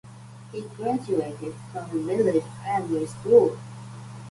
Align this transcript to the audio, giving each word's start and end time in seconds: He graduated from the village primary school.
He 0.51 0.61
graduated 0.63 1.53
from 1.71 1.87
the 1.91 2.03
village 2.03 2.43
primary 2.63 3.05
school. 3.05 3.55